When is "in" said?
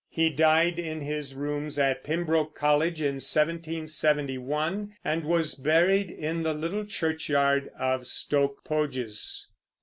0.79-1.01, 3.03-3.17, 6.09-6.41